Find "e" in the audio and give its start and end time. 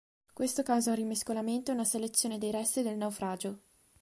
1.69-1.75